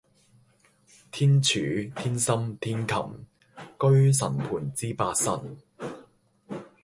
[1.11, 1.59] 天柱、
[1.95, 2.97] 天心、天禽），
[3.79, 5.57] 居神盤之八神